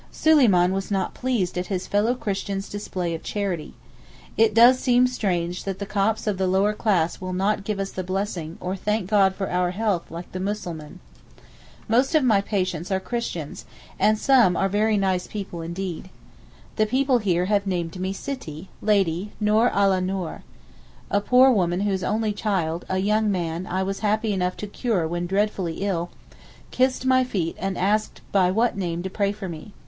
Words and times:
Suleyman 0.11 0.71
was 0.73 0.89
not 0.89 1.13
pleased 1.13 1.59
at 1.59 1.67
his 1.67 1.85
fellow 1.85 2.15
christian's 2.15 2.67
display 2.67 3.13
of 3.13 3.21
charity. 3.21 3.75
It 4.35 4.55
does 4.55 4.79
seem 4.79 5.05
strange 5.05 5.63
that 5.63 5.77
the 5.77 5.85
Copts 5.85 6.25
of 6.25 6.39
the 6.39 6.47
lower 6.47 6.73
class 6.73 7.21
will 7.21 7.33
not 7.33 7.63
give 7.63 7.79
us 7.79 7.91
the 7.91 8.03
blessing, 8.03 8.57
or 8.59 8.75
thank 8.75 9.07
God 9.07 9.35
for 9.35 9.51
our 9.51 9.69
health 9.69 10.09
like 10.09 10.31
the 10.31 10.39
Muslimeen. 10.39 10.97
Most 11.87 12.15
of 12.15 12.23
my 12.23 12.41
patients 12.41 12.89
are 12.89 12.99
Christians, 12.99 13.65
and 13.99 14.17
some 14.17 14.57
are 14.57 14.67
very 14.67 14.97
nice 14.97 15.27
people 15.27 15.61
indeed. 15.61 16.09
The 16.77 16.87
people 16.87 17.19
here 17.19 17.45
have 17.45 17.67
named 17.67 17.99
me 17.99 18.11
Sittee 18.11 18.69
(Lady) 18.81 19.33
Noor 19.39 19.69
ala 19.71 20.01
Noor. 20.01 20.41
A 21.11 21.21
poor 21.21 21.51
woman 21.51 21.81
whose 21.81 22.03
only 22.03 22.33
child, 22.33 22.85
a 22.89 22.97
young 22.97 23.31
man, 23.31 23.67
I 23.67 23.83
was 23.83 23.99
happy 23.99 24.33
enough 24.33 24.57
to 24.57 24.65
cure 24.67 25.07
when 25.07 25.27
dreadfully 25.27 25.75
ill, 25.83 26.09
kissed 26.71 27.05
my 27.05 27.23
feet 27.23 27.55
and 27.59 27.77
asked 27.77 28.21
by 28.31 28.49
what 28.49 28.75
name 28.75 29.03
to 29.03 29.09
pray 29.11 29.31
for 29.31 29.47
me. 29.47 29.73